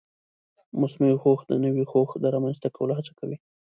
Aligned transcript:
مصنوعي 0.81 1.15
هوښ 1.21 1.39
د 1.47 1.51
نوي 1.65 1.83
هوښ 1.91 2.09
د 2.23 2.25
رامنځته 2.35 2.67
کولو 2.77 2.93
هڅه 2.99 3.11
کوي. 3.19 3.37